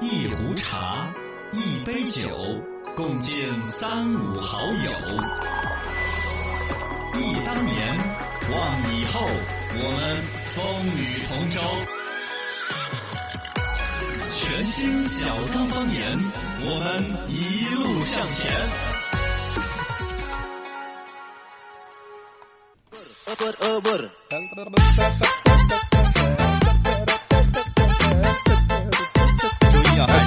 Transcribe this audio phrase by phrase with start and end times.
[0.00, 1.12] 一壶茶，
[1.52, 2.28] 一杯酒，
[2.96, 4.92] 共敬三五好友。
[7.20, 7.98] 忆当年，
[8.52, 9.26] 望以后，
[9.74, 10.22] 我们
[10.54, 10.62] 风
[10.96, 11.60] 雨同舟。
[14.36, 16.16] 全新小刚方言，
[16.60, 18.52] 我们一路向前。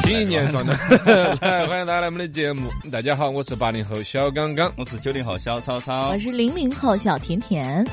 [0.04, 0.74] 听一年算的，
[1.42, 2.70] 来欢迎大家来我们的节目。
[2.92, 7.86] 大家好，我是八零后小刚刚，我是九零后小超超我，是零零后小甜甜。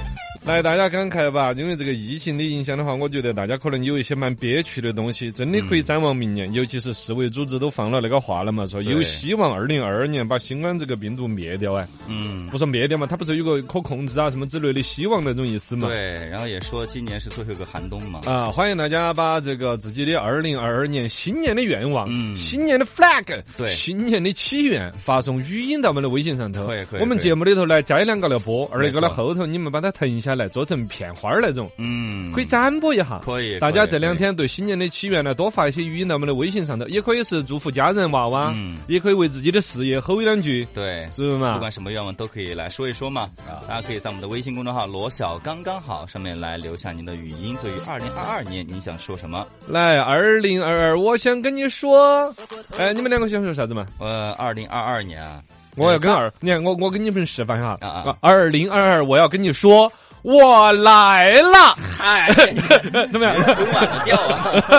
[0.48, 1.52] 来大家感慨吧。
[1.52, 6.50] 因为这个疫情的影响的话，我觉得大家可能有一些蛮憋屈的东西，真的可以展望明年。
[6.54, 15.88] 尤其是世卫组织都放了那个话了嘛，说有希望二零二二年把新冠这个病毒灭掉哎，嗯，不说灭掉嘛，它不是有个可控制啊什么之类的希望那种意思嘛。
[15.88, 26.66] 对，然后也说今年是最后一个寒冬嘛，啊，欢迎大家把这个自己的二零二二年新年的愿望、嗯新年的 flag、对新年的祈愿发送语音到我们的微信上头。
[26.66, 33.20] 可以可以我们节目里头来摘两个来播，而一个呢后头你们把它腾下来，做成片花儿那种，嗯，可以展播一下。
[33.24, 41.06] 可以，大家这两天对新年的祈愿呢，多发一些语音到我们的微信上头，也可以是祝福家人娃娃，嗯也可以为自己的事业吼一两句，对。
[41.14, 41.54] 是不是嘛？
[41.54, 49.46] 不管什么愿望都可以来说一说嘛，啊大家可以在我们的微信公众号“罗小刚刚好”上面来留下您的语音，对于二零二二年你想说什么？
[49.66, 52.32] 来，二零二二，我想跟你说，
[52.76, 53.86] 哎，你们两个想说啥子嘛？
[53.98, 55.42] 呃，二零二二年啊，
[55.78, 59.90] 我要跟二，你看我我给你们示范一下啊啊二零二二，我要跟你说，
[60.22, 62.32] 我来了，嗨，
[63.12, 63.34] 怎么样？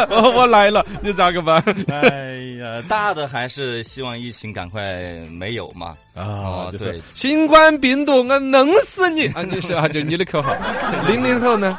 [0.35, 1.63] 我来了，你咋个办？
[1.89, 4.81] 哎呀，大的还是希望疫情赶快
[5.31, 5.95] 没有嘛。
[6.15, 9.41] 啊哦，就是对新冠病毒，我弄死你啊！
[9.49, 10.53] 你是啊，就是你的口号。
[11.07, 11.77] 零零后呢？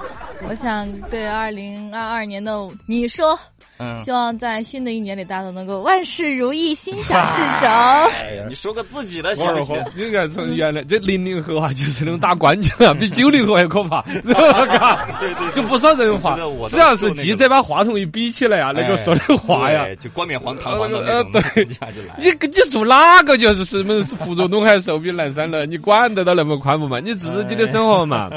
[0.49, 3.39] 我想对二零二二年的你说，
[3.81, 7.69] 嗯，希望在新的一年里，大家都能够万事如意，心想事成。
[7.71, 14.67] 哎呀，你说个自己的行我二不行？，你看从原来这零零后啊，就是那种打官腔啊，比九零后还可怕， 是吧？
[14.67, 16.37] 嘎对对，就不说人话
[16.69, 22.17] 只要是记者把话筒一比起来啊，那个说的话呀，就冠冕堂皇的呃那种，对一下就来了。
[22.19, 25.65] 你你做哪个就是什么福州东海寿比南山了？
[25.65, 27.01] 你管得到那么宽不嘛？
[27.01, 28.29] 你自己的生活嘛。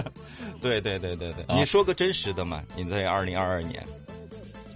[0.62, 2.62] 对对对对对，啊你说个真实的嘛？
[2.76, 3.84] 你在二零二二年，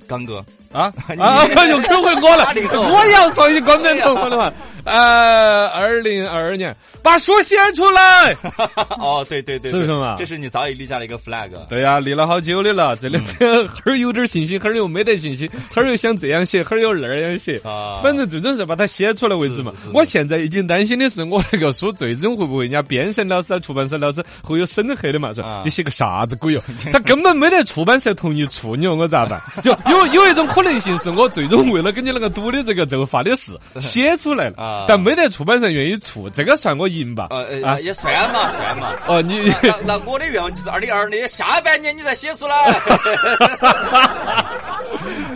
[0.07, 0.43] 刚哥，
[0.77, 1.43] 啊 你啊！
[1.69, 2.45] 又 Q 回我了
[2.91, 4.51] 我也要说一句冠冕堂皇的话。
[4.87, 6.73] 呃，二零二二年
[7.03, 8.33] 把书写出来。
[8.99, 11.49] 哦，对对对，对是不是嘛这是你早已立下了一个 flag。
[11.67, 12.95] 对呀、立了好久的了。
[12.95, 17.59] 这两天哈儿有点信心，哈儿又没得信心，哈儿又想这样写，哈儿又那样写。
[17.65, 25.33] 啊反正最终是把它写出来为止嘛我现在已经担心的是，我那个书最终会不会人家编审老师啊、出版社老师会有审核的嘛？
[25.33, 26.61] 说啊这写个啥子鬼哟？
[26.93, 29.41] 他根本没得出版社同意处，你说我咋办？
[29.61, 37.27] 就有有一种可能性是我最终为了跟你那个赌的这个这个发的誓写出来了啊，但没得出版社愿意出，这个算我赢吧？
[37.31, 38.93] 呃啊呃，也算嘛算嘛。
[39.07, 39.51] 哦，你。
[39.61, 42.55] 那那我的愿望就是二零二二年下半年你再写出来。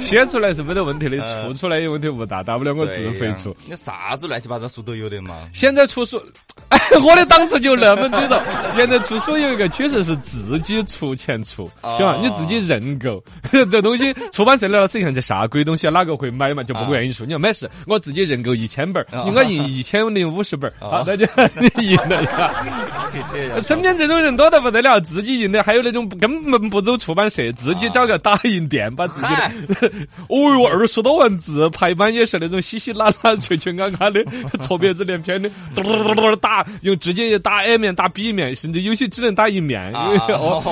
[0.06, 3.56] 写出来是没得问题的，呃出出来有问题不大，大不了我自费出。
[3.68, 5.36] 你啥子乱七八糟书都有的嘛。
[5.54, 6.22] 现在出书，
[6.70, 8.44] 哎，我的档次就那么低了。
[8.76, 12.18] 现在出书有一个趋势是自己出钱出，哦是吧？
[12.22, 13.24] 你自己认购
[13.72, 16.64] 这东西，出版社的老师一看这啥鬼东西，哪个会买嘛？
[16.64, 17.24] 就不愿意出。
[17.26, 21.26] 你要没事，我自己认购一千本应该印一千零五十本好，那就
[21.76, 23.62] 你赢了。
[23.62, 29.28] 身边这种人多得不得了，自己印的，还有那种根本不走出版社，自己找个打印店，把自己
[30.30, 34.24] 哦哟，二十多万字，排版也是那种稀稀拉拉、缺缺嘎嘎的，
[34.62, 39.92] 错别字连篇的，嘟嘟嘟嘟嘟打，用直接打 A 面、打 B 面，甚至有些只能打一面，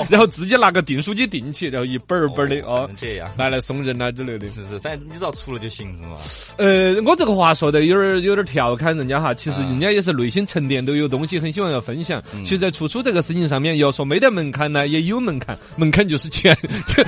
[0.08, 3.30] 然后自己拿个订书机订起，然后一本儿本儿的哦哦，这样。
[3.36, 4.46] 拿来送人啊之类的。
[4.46, 6.16] 是是，反正你只要出了就行，是吗？
[6.56, 12.22] 呃，我这个话说的有点儿有点儿调侃人家哈，其实人家也是内心沉淀都有东西，很喜欢要分享。
[12.44, 16.56] 其实，在出书这个事情上面，要说没得门槛呢，也有门槛，门槛就是钱。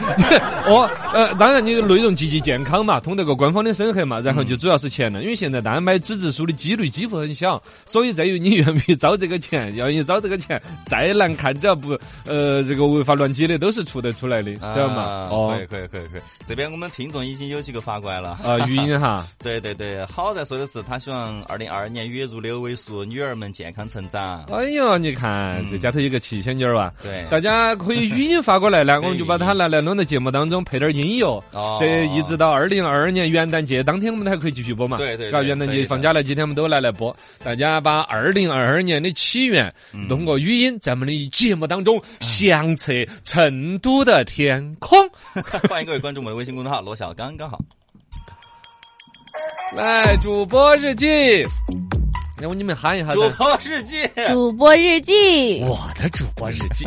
[0.66, 5.22] 哦，呃，当然你内容积极健康嘛，通得过官方的审核嘛，然后就主要是钱了。
[5.22, 15.02] 因为现在大家买纸质书的几率几乎很小，所以在于你愿不愿意招这个钱，要愿意遭这个钱，再难看只要不呃这个违法乱纪的，都是出得出来的，知道吗？
[15.02, 16.20] 啊哦可以，可以可以可以。
[16.44, 18.38] 这边我们听众已经有几个发过来了。
[18.42, 19.26] 啊，语音哈。
[19.42, 24.44] 对对对，好在说的是他希望二零二二年月入六位数，女儿们健康成长。
[24.52, 26.92] 哎呦，你看这家头有个七仙女儿吧！
[27.02, 31.42] 对，大家可以语音发过来呢， 我们就把它拿来弄到节目当中配点音乐。
[31.54, 34.96] 哦这一直到二零二二年元旦节当天，我们还可以继续播嘛？
[34.96, 37.14] 嘎，对对对元旦节放假了，几天我们都来来播。
[37.42, 42.92] 大家把二零二二年的起源嗯通过语音在我们的节目当中响彻
[43.24, 44.98] 成都的天空。
[45.68, 47.58] 欢迎各位关注我们的微信公众号“罗小刚刚好
[49.76, 51.44] 来，主播日记，
[52.42, 53.30] 来我你们喊一下主。
[53.38, 53.96] 播日记，
[54.26, 56.84] 主播日记，我的主播日记，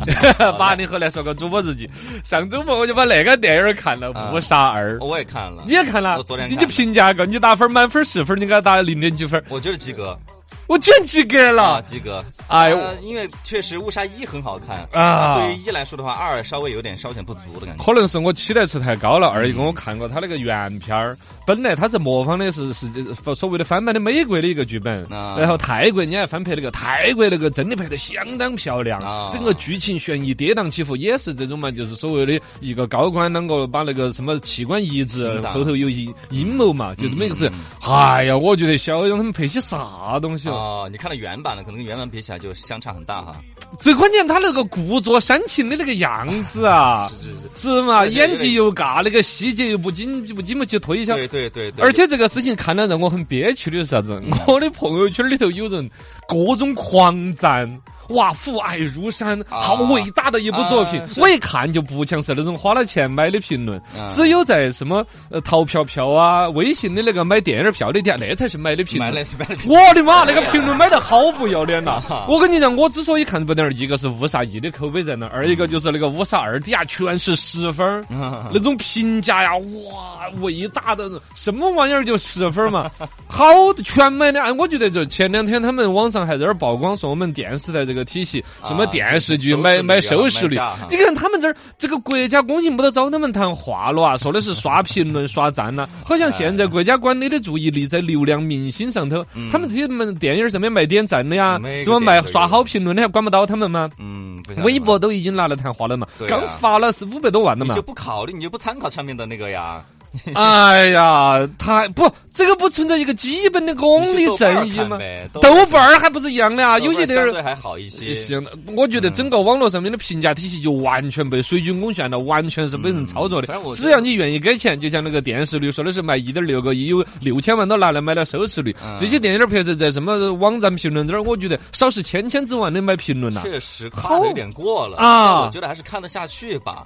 [0.60, 1.90] 八零 后来说个主播日记。
[2.26, 6.52] 上周末我就把那个电影看了啊《误杀二》，我也看了你，也看了我昨天？
[6.52, 9.42] 你评价个，你打分满分十分，你给他打零点几分？
[9.48, 10.18] 我觉得及格
[10.68, 11.82] 我居然及格啊，了！
[11.82, 12.24] 及格。
[12.48, 17.84] 哎呦呃因为确实误杀一很好看啊对于一来说的话，二稍微有点稍显不足的感觉。
[17.84, 19.28] 可能是我期待值太高了。
[19.28, 22.88] 二一个我看过他那个原片儿，本来他是模仿的是是
[23.36, 37.60] 所谓的翻版的美国的一个剧本，啊然后泰国你还翻拍那个泰国那个真的拍的相当漂亮啊，整个剧情悬疑跌宕起伏，也是这种嘛，就是所谓的一个高官啷个把那个什么器官移植后头有阴阴谋嘛，就这么一个事嗯。
[37.94, 40.86] 哎呀，我觉得肖央他们拍些啥东西哦？
[40.86, 43.36] 哦，你看了原版的，可能跟原版比起来就相差很大哈。
[43.80, 48.06] 最关键他那个故作煽情的那个样子啊，是是是，是嘛？
[48.06, 51.16] 演技又尬，那个细节又不经不经不起推销。
[51.16, 54.22] 对对对对，而且这个事情看了让我很憋屈的是啥子？
[54.48, 55.90] 我的朋友圈里头有人
[56.28, 57.70] 各种狂赞。
[58.10, 61.02] 哇，父爱如山，啊好伟大的一部作品！
[61.18, 69.26] 我一看就不像是那种花了钱买的评论，啊只有在什么呃淘票票啊、微信的那个买电影票的店，那才是买的评论买了。
[69.26, 70.24] 是买了，我的妈！
[70.24, 72.26] 那个评论买的好不要脸呐啊！
[72.30, 78.06] 我跟你讲，我之所以看这部电影，一个是误杀一的口碑在那儿，二一个就是那个误杀二底下全是十分
[78.54, 82.92] 那种评价呀，哇，伟大的什么玩意儿就十分儿嘛，
[83.28, 83.46] 好
[83.84, 84.42] 全买的。
[84.42, 90.60] 哎，我觉得就前两天他们网上还在那儿曝光说我们电视台这个体系，什么啊电视剧买买收视率
[90.90, 103.90] 你看他们这儿这个国家工信部都找他们谈话了啊，说的是刷评论、刷赞呐、好像现在国家管理的注意力在流量明星上头，他们这些们电影上面卖点赞的呀什么卖刷好评论的，还管不到他们吗？
[104.00, 107.86] 嗯，微博都已经拿来谈话了嘛，啊刚发了是五百多万的嘛你就。
[107.86, 109.86] 不考虑，你就不参考上面的那个呀？
[110.36, 115.00] 哎呀，他不，这个不存在一个基本的公理正义吗？
[115.34, 118.14] 豆豆瓣儿还不是一样的啊，有些电影相对还好一些。
[118.14, 118.46] 行，
[118.76, 128.96] 我觉得整个网络上面的评价体系就完全被水军攻陷了，完全是被人操作的只要你愿意给钱，就像那个电视率说的是卖一点六个亿，有六千万都拿来买了收视率嗯。
[128.98, 133.42] 这些电影拍摄在什么网站评论这儿，我觉得少是千千之万的买评论呐。
[133.44, 136.86] 确实夸的有点过了啊我觉得还是看得下去吧。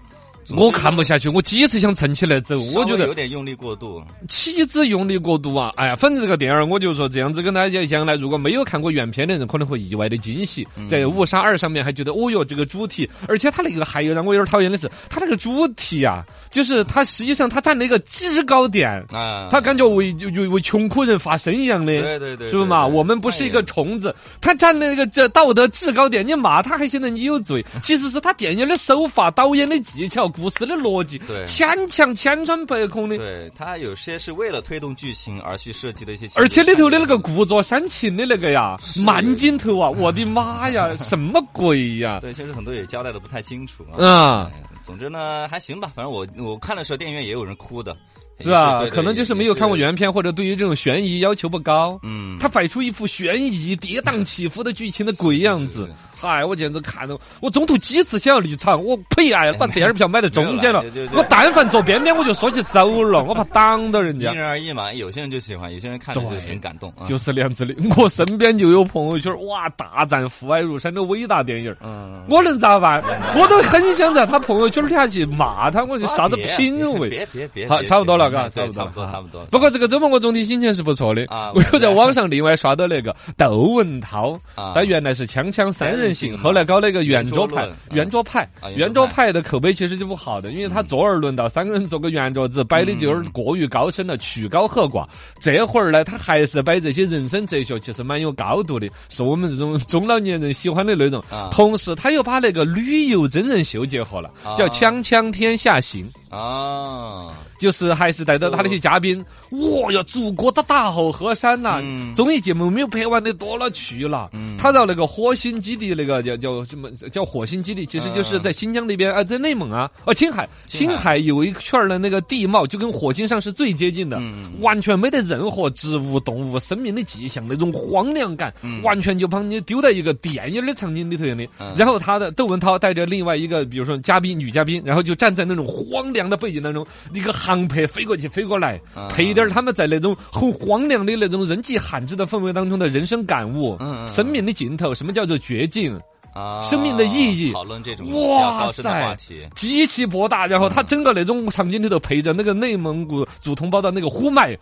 [0.56, 4.04] 我看不下去，我几次想撑起来走，我觉得有点用力过度。
[4.28, 5.72] 岂止用力过度啊！
[5.76, 10.68] 哎呀，反正这个电影儿我就说这样子跟大家讲来，如果没有看过原片的人，可能会意外的惊喜。
[10.76, 21.94] 嗯在《误杀二》上面还觉得，哦哟，这个主题，而且他那个还有让我有点讨厌的是，他那个主题啊，就是他实际上他站了一个制高点，啊，他感觉为就就为穷苦人发声一样的。
[22.02, 22.86] 对对对，是不是嘛？
[22.86, 27.64] 我们不是一个虫子，他站那个这道德制高点，你骂他还显得你有罪。
[27.84, 33.18] 其实是他电影的手法、导演的技巧、故事的逻辑，对牵强千疮百孔的。
[33.18, 42.20] 对他有些是为了推动剧情而去设计的一些而且里头的那个故作煽情的那个呀，慢镜头啊，我的妈呀， 什么鬼呀？
[42.22, 44.04] 对，其实很多也交代的不太清楚啊。
[44.04, 45.92] 啊，哎总之呢，还行吧。
[45.94, 47.96] 反正我我看的时候，电影院也有人哭的，
[48.40, 49.78] 是吧可能就是没有看过。
[49.78, 52.00] 原片，或者对于这种悬疑要求不高。
[52.02, 55.88] 嗯，他摆出一副悬疑、跌宕起伏的剧情的鬼样子
[56.22, 60.84] 嗨，我简直看了，我中途几次想要离场，我呸哎，把电影票买在中间了
[61.14, 64.38] 我但凡坐边边我就说起走了，我怕挡到人家因。
[64.38, 67.06] 人而异嘛，有些人就喜欢，有些人看着就很感动啊。
[67.06, 71.74] 就是那样子的，我身边就有朋友圈，哇，大赞《父爱如山》的伟大电影。
[71.82, 73.02] 嗯，我能咋办？
[73.36, 77.10] 我都很想在他朋友圈底下去骂他，我就啥子品味？
[77.10, 79.46] 别别别，好，差不多了，嘎，差不多差不多，差不多。
[79.46, 95.08] 不过这个周末我总体心情是不错的啊 我又在网上另外刷到那个窦文涛啊，他原来是锵锵三人行，三人行后来搞那个圆桌派圆桌派啊，圆桌派的口碑其实就不好的，因为他坐而论道，三个人坐个圆桌子，摆的就有点过于高深了，曲高和寡。
[95.40, 101.50] 这会儿呢，他还是摆这些人生哲学，其实蛮有高度的，是我们这种 中老年人喜欢的内容啊。
[101.52, 106.06] 同时，他又把那个旅游真人秀结合了，叫《啊锵锵天下行》。
[106.30, 112.14] 啊，就是还是带着他那些嘉宾，哇呀，祖国的大好河山呐、嗯。
[112.14, 114.30] 综艺节目没有拍完的多了去了。
[114.34, 114.56] 嗯。
[114.58, 121.18] 他到那个火星基地，那个叫叫什么叫火星基地，其实就是在新疆那边啊，在内蒙啊，哦，青海，青海。
[121.18, 124.52] 有一圈儿的那个地貌就跟火星上是最接近的，嗯。
[124.62, 128.82] 完全没得任何植物、动物、生命的迹象，那种荒凉感，嗯。
[128.84, 131.46] 完全就把你丢在一个电影的场景里头一样的。
[131.60, 131.74] 嗯。
[131.76, 136.84] 然后他的窦文涛带着另外一个，比如说嘉宾女嘉宾，然后就站在那种荒凉的背景当中，
[137.14, 146.00] 一个航拍飞过去飞过来，嗯配点儿他们在那种很荒凉的那种人迹罕至的氛围当中的人生感悟，生命的尽头，什么叫做绝境？
[146.32, 149.18] 啊，生命的意义讨论这种哇塞。
[149.56, 154.56] 极其博大，然后他整个那种场景里头配着那个内蒙古族同胞的那个呼麦，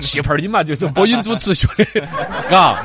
[0.00, 2.00] 气泡儿的嘛，就是播音主持学的，
[2.48, 2.82] 嘎。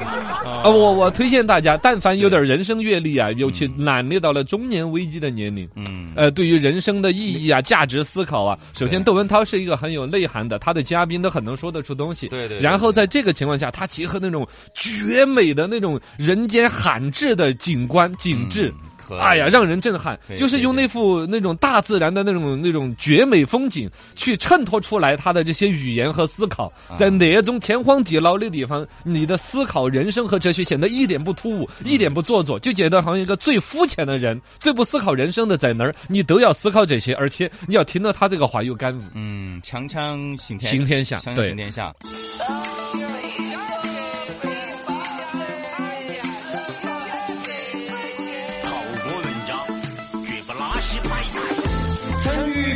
[0.64, 12.28] 啊，我我推荐大家，但凡有点人生阅历啊，尤其揽历到了中年危机的年龄，嗯，呃，对于人生的意义啊、价值思考啊，首先窦文涛是一个很有内涵的，他的嘉宾都很能说得出东西。
[12.28, 18.74] 对对对然后在这个情况下，他结合那种绝美的那种人间罕至的景观景致。
[18.84, 20.18] 嗯哎呀，让人震撼。
[20.38, 26.72] 就是用那幅那种大自然的那种那种绝美风景，去衬托出来他的这些语言和思考。
[26.88, 26.96] 啊。
[26.98, 39.02] 在那种天荒地老的地方，你的思考人生和哲学显得一点不突兀，一点不做作，就觉得好像一个最肤浅的人、最不思考人生的在那儿，你都要思考这些，而且你要听到他这个话有感悟。
[39.14, 40.72] 嗯，锵锵行天。
[40.72, 41.54] 行天下锵锵对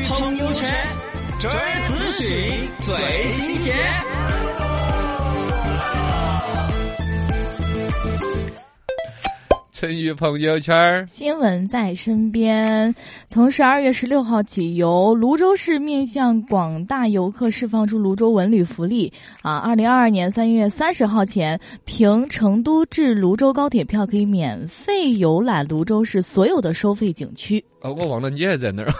[0.08, 0.70] 朋友圈，
[1.40, 4.15] 这儿资讯最新鲜。
[9.76, 12.96] 成语朋友圈，新闻在身边。
[13.28, 19.58] 从十二月十六号起，由泸州市面向广大游客释放出泸州文旅福利啊！
[19.58, 27.62] 二零二二年三月三十号前，凭成都至泸州高铁票可以免费游览泸州市所有的收费景区。
[27.82, 28.94] 哦，我忘了你还在那儿。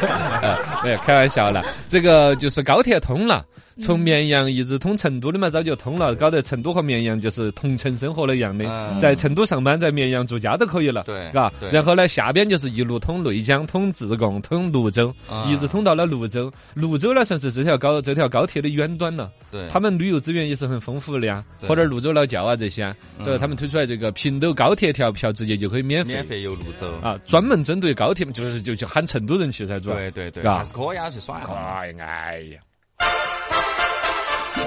[0.84, 3.42] 没有开玩笑了，这个就是高铁通了。
[3.78, 11.68] 从绵阳一直通成都的嘛，早就通了，搞得成都和绵阳就是同城生活了一样的，嗯在成都上班，在绵阳住家都可以了，对嘎对。
[11.70, 16.52] 然后呢，下边就是一路通内江、通自贡、通泸州，啊一直通到了泸州。
[16.74, 19.30] 泸州呢，算是这条高这条高铁的远端了。
[19.50, 26.86] 对，他们旅游资源也是很丰富的呀，对喝点泸州老窖啊这些啊，所以他们推出来这个平斗高铁条票直接就可以免费免费游泸州。
[27.02, 29.96] 啊，专门针对高铁，就是就就喊成都人去噻，主要。
[29.96, 32.58] 对对对，还是可以啊，去耍哎呀，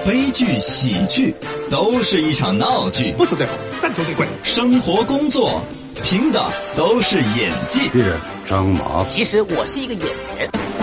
[0.04, 1.34] 悲剧、喜剧
[1.70, 4.26] 都是一场闹剧，不求最好，但求最贵。
[4.42, 5.62] 生活、工作
[6.02, 6.44] 凭的
[6.76, 7.88] 都是演技。
[7.88, 10.04] 别人张麻，其实我是一个演
[10.36, 10.77] 员。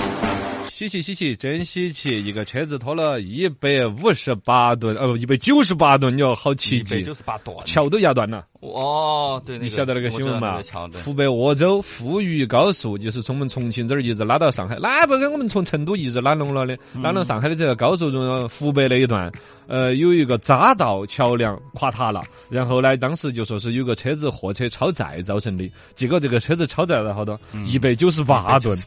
[0.76, 2.22] 稀奇稀奇，真稀奇！
[2.22, 7.56] 一个车子拖了一百五十八吨，呃，一百九十八吨，你说好奇迹九十八吨。
[7.64, 11.06] 桥都压断了，哦，对，那个你晓得那个新闻嘛我知道那个桥？
[11.06, 19.32] 湖北鄂州富渝高速就是从我们重庆这儿一直拉到上海，那不跟我们从成都一直拉拢了的，拉拢上海的这个高速中，湖北那一段，
[19.68, 28.78] 呃，有一个匝道桥梁垮塌了，然后呢，当时就说是有个车子货车超载造成的，结果这个车子超载了好多，一百九十八吨。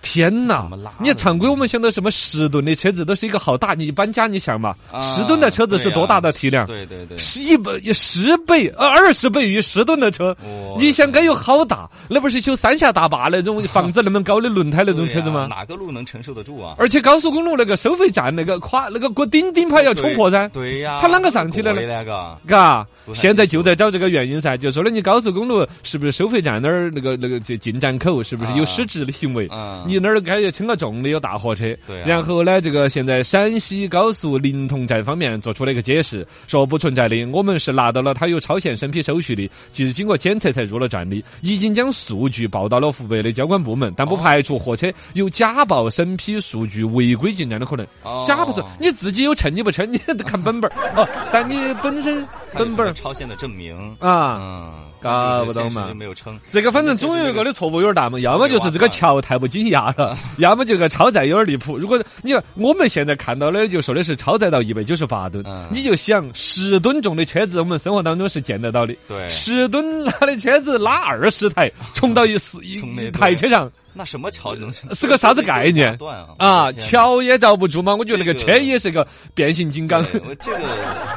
[0.00, 0.92] 天呐怎么拉！
[1.00, 6.66] 你常规我们想到什么十吨的车子都是一个好大，你搬家你想嘛，啊十吨的车子是多大的体量？
[6.66, 11.88] 对对对，十一倍、十倍、呃二十倍于十吨的车哦，你想该有好大？
[12.08, 15.46] 那不是修三峡大坝那种房子那么高的轮胎那种车子吗？
[15.48, 16.74] 哪个路能承受得住啊？
[16.78, 29.46] 而且高速公路那个收费站那个跨那个过顶顶牌要冲破噻，对呀，它啷个上去的呢贵那个，嘎现在就在找这个原因噻，就说的你高速公路是不是收费站那儿那个那个进进站口是不是有失职的行为？
[29.48, 29.84] 啊。
[29.86, 32.04] 你那儿该要称了重的有大货车，对啊。
[32.06, 44.18] 然后呢，这个现在陕西高速临潼站方面做出了一个解释，说不存在的，我们是拿到了他有超限审批手续的，就是经过检测才入了站的，已经将数据报到了湖北的交管部门，但不哦。
[44.22, 47.86] 排除货车有假报审批数据违规进站的可能。
[48.02, 48.22] 哦。
[48.26, 50.74] 假不是你自己有称你不称，你 看本本儿。
[50.94, 54.38] 哦，但你本身本本儿什么超限的证明，啊。
[54.40, 55.88] 嗯，搞不懂嘛。
[55.88, 61.76] 就没有称，这个反正总有一个的错误有点大嘛，要么就是这个桥太不紧压了， 要么就个超载有点离谱。
[61.78, 68.94] 如果你看我们现在看到的就说的是超载到一百九十八吨嗯，你就想十吨重的车子，我们生活当中是见得到的。
[69.06, 69.28] 对。
[69.28, 76.70] 十吨拉的车子拉二十台，冲到一四一台车上，那什么桥能 是个啥子概念断啊？
[76.74, 77.92] 桥也遭不住吗。
[77.96, 80.60] 我觉得那个车也是个变形金刚我这个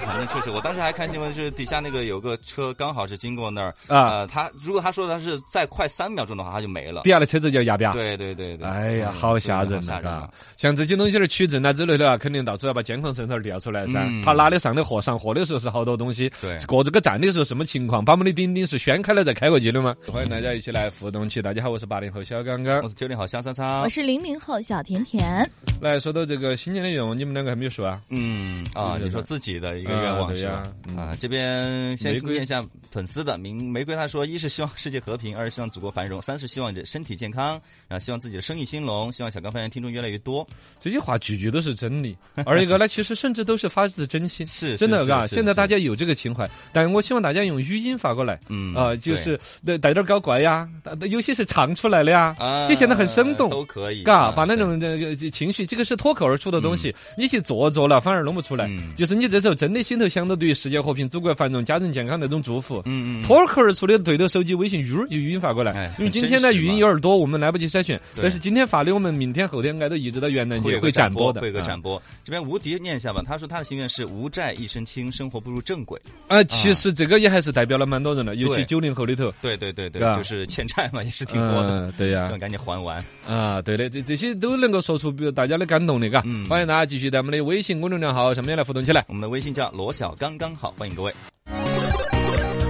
[0.04, 7.12] 反正确实，我当时还看新闻，是底下那个有个车刚好是经过那儿啊呃，他如果他说他是再快三秒钟的话，他就没了底。
[7.12, 7.92] 下的车子就压扁。
[7.92, 9.76] 对对对对，哎呀，嗯好吓人呐！
[9.76, 14.24] 好吓人啊，像这些东西的取证啊之类的啊，肯定到处要把监控摄像头调出来噻嗯。
[14.24, 19.94] 他哪里上的货，上货的时候是好多东西，对过这个站的时候什么情况，把我们的顶顶是掀开了再开过去的吗？
[20.12, 21.42] 欢迎大家一起来互动起。
[21.42, 22.88] 大家好，我是八零后小刚刚我。
[22.88, 25.50] 是九零后香苍苍我，是零零后小甜甜，
[25.82, 28.02] 来说到这个新年的愿望，你们两个还没有说啊？
[28.10, 30.64] 嗯啊，对你说自己的一个愿望是吧
[30.98, 40.48] 啊这边先玫瑰今天像粉丝的，明玫瑰他说，一是希望世界和平，二是希望祖国繁荣，三是希望身体健康，啊，希望自己的生意兴隆，希望小刚方言听众越来越多。
[40.80, 42.16] 这些话句句都是真理。
[42.46, 45.26] 而一个呢，其实甚至都是发自真心，是真的，嘎。
[45.26, 50.68] 是现在大家有这个情怀，但我希望大家用语音发过来，嗯啊，就是带带点搞怪呀，
[51.10, 58.68] 有些是唱出来的呀，啊就显得很生动，都可以，嘎，啊把那种这个情绪，这个是脱口而出的东西，你去做做了反而弄不出来。
[58.68, 58.94] 嗯。
[58.96, 65.96] 就是你这时候真的心头想到对于世界和平、祖国繁荣、家人健康那种祝福，嗯嗯，脱口而出的对着手机微信语就语音发过来哎。
[65.98, 66.64] 因为今天呢很真实嘛。
[66.64, 72.02] 语音有点多，我们来不及筛选，但是今天发的我们明天后天应该都一直到元旦节会展播的，会个啊展播。
[72.24, 76.00] 这边吴迪念一下吧，他说他的心愿是无债一身轻，生活步入正轨。
[76.28, 79.32] 啊，其实这个也还是代表了蛮多人的，尤其九零后里头。
[79.42, 82.98] 对对对对，就是欠债嘛，也是挺多的，嗯，对呀赶紧还完。
[83.30, 86.44] 啊，对的，这这些都能够说出比如大家的感动的，嘎嗯。
[86.50, 89.06] 欢迎大家继续在我们的微信公众账号上面来互动起来。
[89.08, 91.14] 我们的微信叫罗小刚刚好，欢迎各位。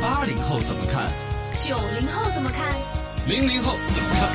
[0.02, 1.10] 八零后怎么看？
[1.56, 2.76] 九零后怎么看？
[3.30, 4.30] 零零后怎么看？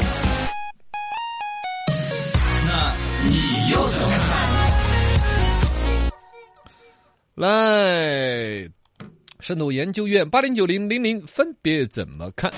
[2.66, 2.95] 那
[3.28, 4.33] 你又怎么看？
[7.35, 8.66] 来，
[9.40, 12.50] 深度研究院八零九零零零分别怎么看？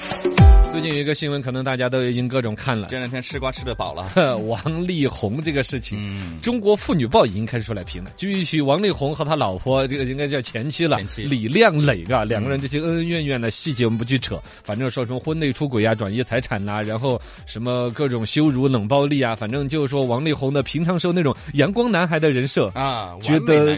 [0.78, 2.87] 最近有一个新闻，可能大家都已经各种看了。
[2.87, 4.38] 这两天吃瓜吃的饱了。
[4.47, 8.12] 王力宏这个事情，嗯，中国妇女报已经开始出来评了。
[8.16, 22.68] 据悉，王力宏和他老婆这个应该叫前妻了，前妻李亮磊啊，两个人这些恩恩怨怨的细节我们不去扯，反正说什么婚内出轨啊、转移财产呐、然后什么各种羞辱、冷暴力啊，反正就是说王力宏的平常时候那种阳光男孩的人设。
[22.68, 23.76] 啊，觉得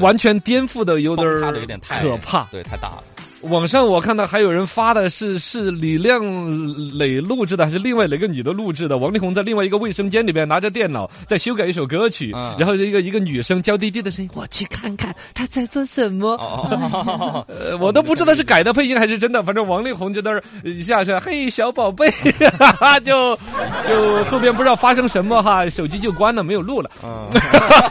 [0.00, 2.42] 完全颠覆的有点有点太可怕。
[2.50, 3.04] 对，太大了。
[3.42, 6.20] 网上我看到还有人发的是是李亮
[6.98, 8.98] 磊录制的，还是另外哪个女的录制的？
[8.98, 16.34] 王力宏在另外一个卫生间里边拿着电脑在修改一首歌曲，嗯然后一个一个女生娇滴滴的声音，我去看看他在做什么。
[16.34, 22.10] 哦哦， 呃，我都不知道是改的配音还是真的，反正王力宏就在那儿一下是嘿小宝贝，
[22.58, 23.34] 哈哈，就
[23.88, 26.90] 就后边不知道发生什么哈，手机就关了，没有录了。
[27.02, 27.30] 嗯，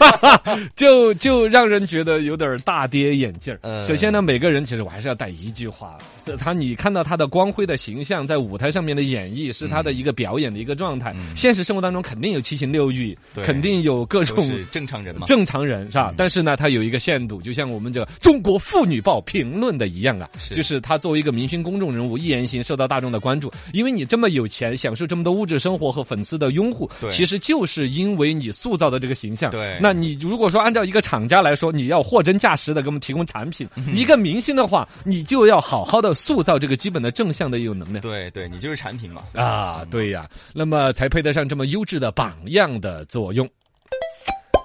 [0.75, 3.57] 就就让人觉得有点大跌眼镜。
[3.61, 5.97] 嗯首先呢，每个人其实我还是要带一句话，
[6.37, 11.13] 他你看到他的光辉的形象在舞台上面的演绎，是他的一个表演的一个状态。
[11.17, 14.37] 嗯现实生活当中肯定有七情六欲，对肯定有各种。
[14.71, 15.25] 正常人嘛。
[15.25, 16.13] 正常人是吧？
[16.17, 29.51] 但是呢，他有一个限度，就像我们这《中国妇女报》评论的一样啊，是就是他作为一个明星公众人物，一言行受到大众的关注，因为你这么有钱，享受这么多物质生活和粉丝的拥护，对其实就是因为你塑造的这个形象。
[29.51, 38.01] 对那你如果说按照一个厂家来说，你要货真价实的给我们提供产品，嗯一个明星的话，你就要好好的塑造这个基本的正向的一种能量。
[38.01, 39.23] 对对，你就是产品嘛。
[39.33, 43.49] 啊，对呀，那么才配得上这么优质的榜样的作用。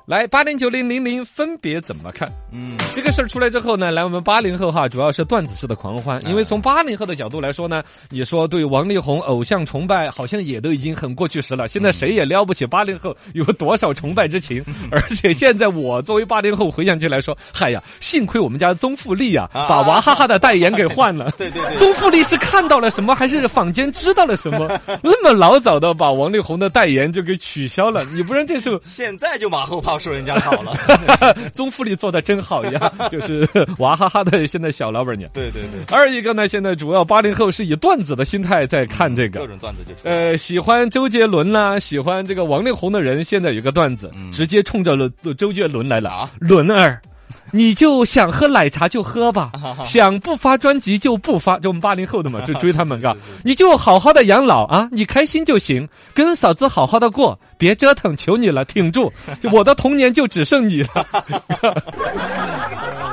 [0.07, 2.31] 来，八零九零零零分别怎么看？
[2.53, 11.67] 嗯，这个事儿出来之后呢，来我们八零后哈，主要是段子式的狂欢，因为从八零后的角度来说呢，你说对王力宏偶像崇拜，好像也都已经很过去时了。
[11.67, 14.62] 现在谁也撩不起八零后有多少崇拜之情，
[14.93, 21.31] 而且现在我作为八零后回想起来说，嗨呀，幸亏我们家宗馥莉啊，啊把娃哈哈的代言给换了。
[21.38, 24.69] 对对对，宗馥莉是看到了什么，还是坊间知道了什么？
[25.03, 30.73] 那么老早的把王力宏的代言就给取消了，你不然这时候现在就马后炮说人家好了。
[31.53, 35.31] 宗馥莉做的真好呀， 就是娃哈哈的现在小老板娘。
[35.33, 39.41] 对对对，二一个呢，现在主要八零后是以段子的心态在看这个。
[39.41, 40.01] 各种段子就出。
[40.09, 46.31] 呃，喜欢周杰伦啦，喜欢这个王力宏的人，现在有个段子，嗯直接冲着了周杰伦来了啊！
[46.41, 47.01] 伦儿，
[47.53, 49.53] 你就想喝奶茶就喝吧，
[49.85, 59.13] 想不发专辑就不发，就我们八零后的嘛， 就追他们嘎你就好好的养老啊，你开心就行，跟嫂子好好的过，别折腾，求你了，挺住，
[59.53, 61.07] 我的童年就只剩你了。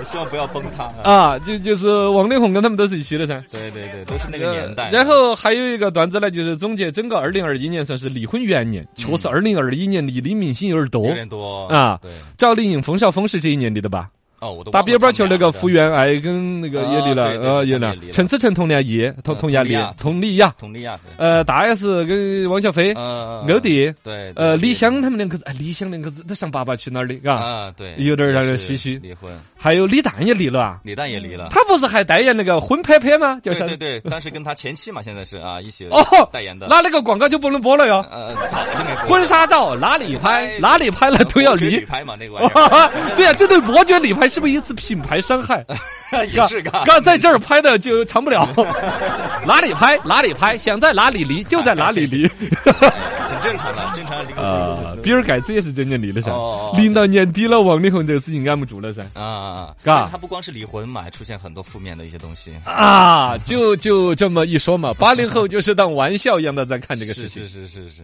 [0.02, 1.12] 呃希望不要崩塌啊！
[1.12, 3.44] 啊，就就是王力宏跟他们都是一起的噻。
[3.52, 4.86] 对对对，都是那个年代。
[4.86, 11.14] 呃然后还有一个段子呢，就是总结整个二零二一年算是离婚元年，确实二零二一年离的明星有点多有。
[11.14, 14.10] 点多啊对，赵丽颖、冯绍峰是这一年离的吧？
[14.42, 18.08] 哦，我都打忘了边边球那个福原爱跟那个也离了，啊对对呃，也了他们也离。
[18.08, 20.56] 了陈思诚佟年一，同呃同年离佟丽娅，佟丽娅。
[20.60, 23.94] 佟丽娅，呃，大 S 跟汪小菲，呃，欧弟。
[24.04, 27.36] 对，呃，李湘他们两口子，哎，李湘两口子，都上《爸爸去哪儿》的，嘎。
[27.36, 30.80] 啊，对，有点让人唏嘘离婚，还有李诞也离了啊。
[30.84, 31.48] 李诞也离了。
[31.52, 33.40] 他不是还代言那个婚拍拍吗？
[33.44, 36.66] 就是对对对，当时跟他前妻嘛，现在是啊 一起哦代言的。
[36.68, 38.04] 那那个广告就不能播了哟。
[38.12, 41.86] 呃，早就没播婚纱照哪里拍，哪里拍了都要离女。
[41.86, 45.66] 拍嘛，那个玩意儿 对呀、这对伯爵李拍是不是一次品牌伤害？
[46.34, 46.72] 也是个。
[46.86, 48.48] 刚在这儿拍的就长不了，
[49.46, 52.26] 哪里拍哪里拍，想在哪里离就在哪里离。
[52.32, 59.04] 很正常的，正常离个啊，比尔盖茨也是这年离的噻哦，临到年底了，王力宏这个事情按不住了噻。
[59.14, 62.54] 啊，嘎但他不光是离婚嘛，还出现很多负面的一些东西。
[62.66, 67.68] 啊，就就这么一说嘛，八零后就是当玩笑一样的在看这个事情是。
[67.68, 68.02] 是是是是，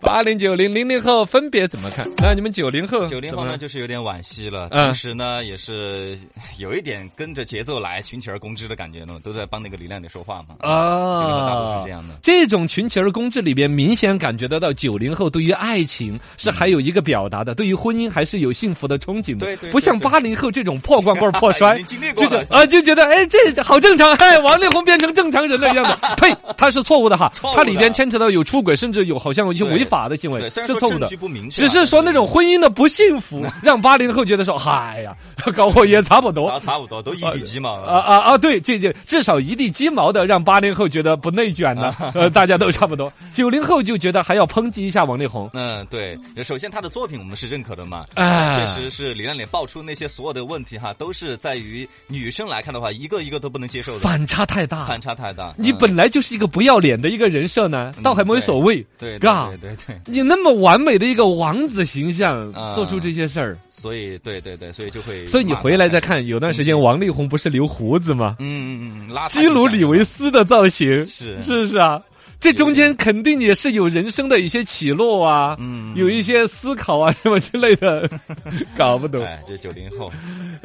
[0.00, 2.06] 八零九零零零后分别怎么看？
[2.18, 6.18] 那你们九零后，九零后呢，就是有点惋惜了，嗯同时呢，也是
[6.58, 10.56] 有一点跟着节奏来，群起而攻之的感觉呢，都在帮那个李亮点说话嘛。
[10.60, 12.14] 啊，九零后大多是这样的。
[12.22, 19.46] 这种群起而攻之里边，明显感觉得到九零后对于爱情是还有一个表达的，对于婚姻还是有幸福的憧憬的。
[19.46, 31.08] 对对对不像八零后这种破罐罐破摔 已经，历过了就觉啊就觉得哎这好正常，哎 王力宏变成正常人了一样的，呸，他是错误的哈他里边牵扯到有出轨，甚至有好像有一些对违法的行为，对，是错误的
[31.50, 35.14] 只啊，是说那种婚姻的不幸福，让八零后觉得说，嗨呀，
[35.56, 38.38] 搞我也差不多啊，差不多都一地鸡毛啊啊啊！
[38.38, 41.92] 对，这这至少一地鸡毛的，让八零后觉得不内卷呢。
[42.14, 43.12] 呃，大家都差不多。
[43.32, 45.50] 九零后就觉得还要抨击一下王力宏。
[45.52, 54.84] 嗯，对，首先他的作品我们是认可的嘛，哎确实是李亮脸爆出那些所有的问题哈，都是在于女生来看的话，一个一个都不能接受的，反差太大。
[54.84, 55.54] 反差太大。
[55.58, 58.76] 嗯你本来就是一个不要脸的一个人设呢，倒还没所谓。
[58.98, 62.72] 对对嘎对对对，你那么完美的一个王子形象，啊。
[62.72, 68.36] 做出这些事儿，所以对对对，所以就会，所以你回来再，看，有段时间王力宏不是留胡子吗？
[68.38, 68.46] 嗯
[68.82, 71.40] 嗯嗯，拉基努里维斯的造型，是。
[71.42, 72.00] 是不是啊？
[72.40, 78.08] 这中间肯定也是有人生的一些起落啊，嗯有一些思考啊什么之类的，
[78.76, 79.22] 搞不懂。
[79.24, 80.10] 哎，这九零后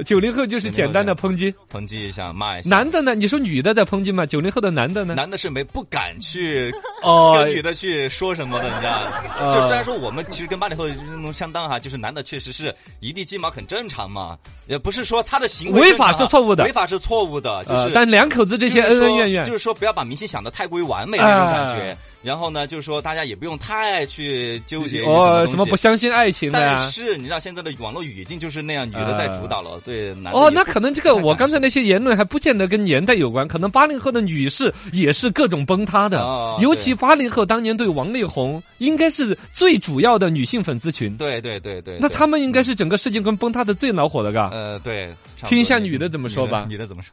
[0.06, 3.14] 九零后就是简单的抨击，抨击一下骂一下，男的呢？
[3.16, 4.26] 你说女的在抨击吗？
[4.26, 5.16] 九零后的男的呢？
[5.16, 6.72] 男的是没不敢去
[7.04, 9.52] 哦跟女的去说什么的，你知道？
[9.52, 14.38] 就虽然说我们其实跟八零后那种相当哈，就是男的确实是一地鸡毛很正常嘛，
[14.68, 21.82] 也不是说他的行为违法是错误的违法是错误的，就是呃但两口子这些恩恩怨怨就，是说不要把明星想的太过于完美那种感觉。
[21.90, 21.98] 哎。
[22.26, 26.76] 然后呢，就是说大家也不用太去纠结于哦，什什么么不相信爱情但？
[26.80, 42.00] 是你知道现在的网络语境就是那样，女的在主导了，所以男的哦，那可能这个我刚才那些言论还不见得跟年代有关，可能八零后的女士也是各种崩塌的，哦尤其八零后当年对王力宏应该是最主要的女性粉丝群，对对对对，对。
[42.02, 44.50] 那他们应该是整个世界观崩塌的最恼火的，嘎。
[44.50, 46.66] 呃对，听一下女的怎么说吧。
[46.68, 47.12] 女的怎么说？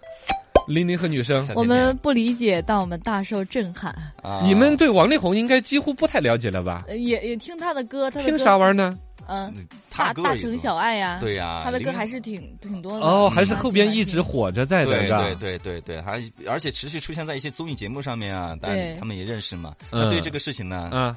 [0.67, 3.93] 零零后女生，我们不理解，但我们大受震撼。
[4.23, 6.85] 啊你们对王力宏应该几乎不太了解了吧？
[6.89, 8.99] 呃也也听他的歌，他的听啥玩意儿呢？
[9.29, 9.55] 嗯，
[9.89, 13.07] 他大大城小爱呀，对呀，他的歌还是挺挺多的。
[13.07, 19.75] 哦，嗯还是后边一直火着在的，对对对对对，还而且持续出现在一些综艺节目上面啊，但对他们也认识嘛。
[19.93, 21.17] 嗯那对这个事情呢，啊，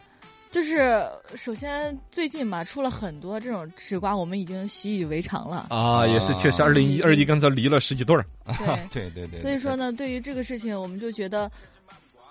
[0.55, 5.67] 就是首先最近吧，出了很多这种吃瓜，我们已经习以为常了。
[5.69, 8.25] 啊，也是确实，二零一二一刚才离了十几对儿，
[8.89, 11.51] 对， 对对对，所以说呢，对于这个事情，我们就觉得。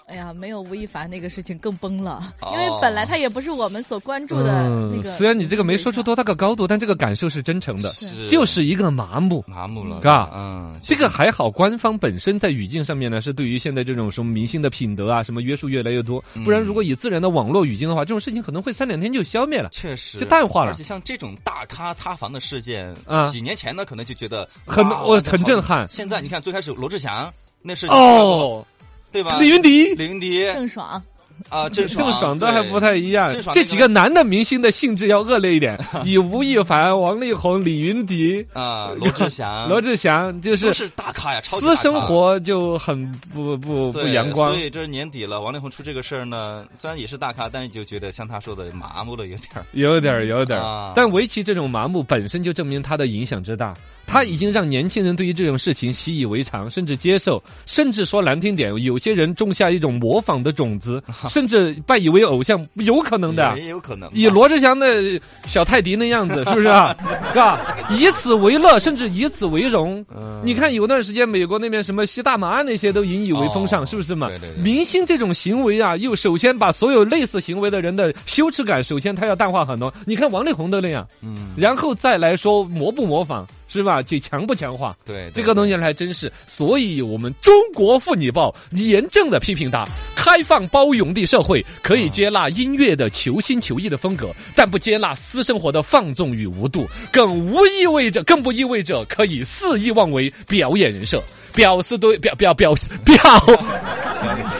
[0.06, 5.10] 哎呀，没有吴亦凡那个事情更崩了，因为哦本来他也不是我们所关注的那个。
[5.10, 9.42] 嗯虽然你这个没说出多大个高度，但这个感受是真诚的，是就是一个麻木。
[9.46, 16.22] 麻木了，嘎嗯，这个还好，官方本身在语境上面呢，是对于现在这种什么明星的品德啊，什么约束越来越多。
[16.44, 19.68] 不然，如果以自然的网络语境的话，这种事情可能会三两天就消灭了。
[19.70, 28.66] 确实就淡化了而且像这种大咖塌房的事件，啊几年前呢可能就觉得很我很震撼现在你看最开始罗志祥那事情哦，
[29.14, 29.38] 对吧？
[29.38, 29.94] 李云迪。
[29.94, 31.00] 李云迪郑爽，
[31.48, 44.60] 啊，郑爽 郑爽的还不太太一样郑爽，这几个男的明星的性质要恶劣一点， 以吴亦凡、王力宏、李云迪、啊，罗志祥，罗志祥，就是是大咖呀，私生活就很不不不阳光所。
[44.60, 49.64] 以这年底了，王力宏出这个事儿呢，虽然也是大咖，但是就觉得像他说的麻木了有点儿。
[49.72, 50.60] 有点儿，有点。
[50.94, 53.74] 但围棋这种麻木本身就证明他的影响之大，
[54.06, 63.56] 他已经让年轻人对于这种事情习以为常，甚至接受，甚至说难听点，有些人种下一种模仿的种子， 甚至拜以为偶像，有可能的。
[63.58, 64.08] 也有可能。
[64.12, 65.02] 以罗志祥的
[65.46, 66.94] 小泰迪那样子，是不是啊？
[67.32, 67.76] 是吧？
[67.90, 70.04] 以此为乐，甚至以此为荣。
[70.14, 74.28] 嗯你看，有段时间美国那边什么吸大麻那些都引以为风尚，哦是不是嘛？
[74.28, 79.92] 对对对明星这种行为啊，又首先把所有类似行为的人的羞耻感，首先他要淡化很多。
[80.04, 84.02] 你看王力宏都那样，嗯，然后再来说模不模仿，是吧？
[84.02, 84.96] 这强不强化？
[85.04, 101.22] 对，这个东西还真是，所以我们中国妇女报严正的批评他：开放包容的社会可以接纳音乐的求新求异的风格，但不接纳私生活的放纵与无度，更无意味着，更不意味着可以肆意妄为表演人设。
[101.54, 102.74] 表示对表表表
[103.04, 104.03] 表，粉丝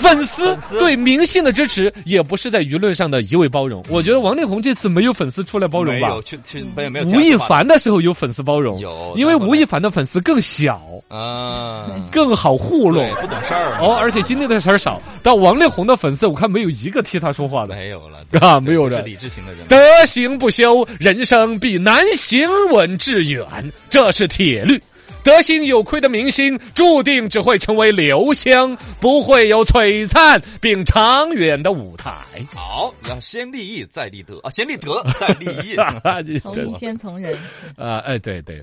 [0.05, 3.83] 粉丝对明星的支持，也不是在舆论上的一味包容。
[3.89, 6.23] 我觉得王力宏这次没有粉丝出来包容吧没有，？
[6.23, 7.07] 去去没有没有。
[7.07, 13.09] 吴亦凡的时候有粉丝包容，有因为吴亦凡的粉丝更小，啊，更好糊弄，。
[13.21, 15.01] 不懂事儿哦，而且经历的事儿少。
[15.23, 17.75] 但王力宏的粉丝，我看没有一个替他说话的。
[17.75, 19.67] 没有了 啊对没有人是理智型的人。
[19.69, 23.47] 德行不修，人生必难行稳致远，
[23.89, 24.81] 这是铁律。
[25.25, 32.13] 德行有亏的明星，注定只会成为留香，不会有璀璨并长远的舞台。
[32.55, 35.75] 好，要先立义再立德啊，先立德再立义。
[36.25, 37.37] 你这从一先从人。
[37.77, 38.63] 啊，哎，对对。